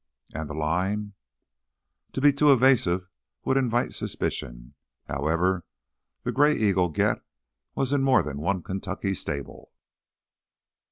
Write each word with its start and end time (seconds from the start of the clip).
"And 0.33 0.49
the 0.49 0.55
line?" 0.55 1.13
To 2.13 2.21
be 2.21 2.33
too 2.33 2.51
evasive 2.51 3.05
would 3.45 3.55
invite 3.55 3.93
suspicion. 3.93 4.73
However, 5.07 5.63
the 6.23 6.31
Gray 6.31 6.55
Eagle 6.55 6.89
get 6.89 7.21
was 7.75 7.93
in 7.93 8.01
more 8.01 8.23
than 8.23 8.39
one 8.39 8.63
Kentucky 8.63 9.13
stable. 9.13 9.71